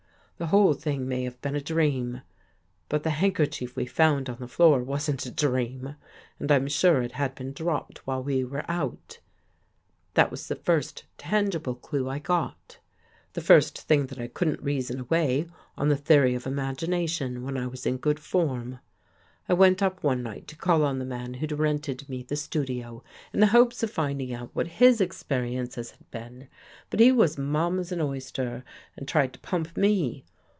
The 0.37 0.47
whole 0.47 0.73
thing 0.73 1.07
may 1.07 1.23
have 1.25 1.39
been 1.41 1.55
a 1.55 1.61
dream. 1.61 2.23
But 2.89 3.03
the 3.03 3.11
handkerchief 3.11 3.75
we 3.75 3.85
found 3.85 4.27
on 4.27 4.37
the 4.39 4.47
floor 4.47 4.81
wasn't 4.81 5.23
a 5.27 5.31
dream 5.31 5.95
and 6.39 6.51
I'm 6.51 6.67
sure 6.67 7.03
it 7.03 7.11
had 7.11 7.35
been 7.35 7.53
dropped 7.53 8.07
while 8.07 8.23
we 8.23 8.43
were 8.43 8.65
out. 8.67 9.19
That 10.15 10.31
was 10.31 10.47
the 10.47 10.55
first 10.55 11.03
tangible 11.19 11.75
clue 11.75 12.09
I 12.09 12.17
got. 12.17 12.79
The 13.33 13.41
first 13.41 13.81
thing 13.81 14.07
that 14.07 14.17
I 14.17 14.25
couldn't 14.29 14.63
reason 14.63 14.99
away 15.01 15.47
on 15.77 15.89
the 15.89 15.95
theory 15.95 16.33
of 16.33 16.47
imagination 16.47 17.43
when 17.43 17.55
I 17.55 17.67
was 17.67 17.85
in 17.85 17.97
good 17.97 18.19
form." 18.19 18.79
I 19.49 19.53
went 19.53 19.83
up 19.83 20.01
one 20.01 20.23
night 20.23 20.47
to 20.47 20.55
call 20.57 20.83
on 20.83 20.97
the 20.97 21.05
man 21.05 21.35
who'd 21.35 21.51
rented 21.51 22.09
me 22.09 22.23
the 22.23 22.35
studio, 22.35 23.03
in 23.31 23.41
the 23.41 23.47
hopes 23.47 23.83
of 23.83 23.91
finding 23.91 24.33
out 24.33 24.49
what 24.55 24.67
his 24.67 25.01
experiences 25.01 25.91
had 25.91 26.09
been. 26.09 26.47
But 26.89 26.99
he 26.99 27.11
was 27.11 27.37
mum 27.37 27.77
as 27.77 27.91
an 27.91 28.01
oyster 28.01 28.63
and 28.97 29.07
tried 29.07 29.33
to 29.33 29.39
pump 29.39 29.77
me. 29.77 30.23